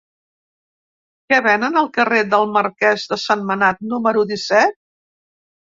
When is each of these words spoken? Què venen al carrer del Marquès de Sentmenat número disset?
Què 1.33 1.39
venen 1.47 1.77
al 1.83 1.91
carrer 1.99 2.23
del 2.33 2.49
Marquès 2.57 3.07
de 3.13 3.21
Sentmenat 3.27 3.87
número 3.95 4.29
disset? 4.35 4.81